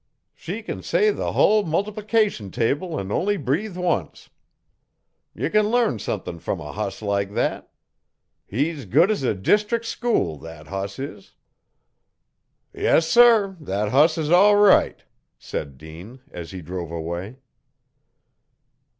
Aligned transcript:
'She 0.33 0.63
can 0.63 0.81
say 0.81 1.11
the 1.11 1.33
hull 1.33 1.63
mul'plication 1.63 2.51
table 2.51 2.99
an' 2.99 3.11
only 3.11 3.37
breathe 3.37 3.77
once. 3.77 4.31
Ye 5.35 5.47
can 5.51 5.69
learn 5.69 5.99
sumthin' 5.99 6.39
from 6.39 6.59
a 6.59 6.71
hoss 6.71 7.03
like 7.03 7.31
thet. 7.35 7.69
He's 8.47 8.85
good 8.87 9.11
as 9.11 9.21
a 9.21 9.35
deestric' 9.35 9.83
school 9.85 10.39
thet 10.41 10.65
hoss 10.69 10.97
is.' 10.97 11.35
Yes, 12.73 13.07
sir, 13.07 13.55
thet 13.63 13.89
hoss 13.89 14.17
is 14.17 14.31
all 14.31 14.55
right,' 14.55 15.03
said 15.37 15.77
Dean, 15.77 16.19
as 16.31 16.49
he 16.49 16.63
drove 16.63 16.89
away. 16.89 17.37